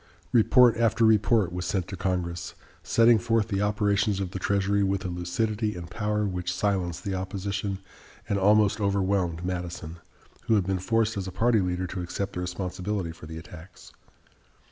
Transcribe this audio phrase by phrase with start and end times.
[0.33, 5.05] Report after report was sent to Congress, setting forth the operations of the Treasury with
[5.05, 7.77] a lucidity and power which silenced the opposition
[8.27, 9.97] and almost overwhelmed Madison,
[10.45, 13.91] who had been forced as a party leader to accept the responsibility for the attacks.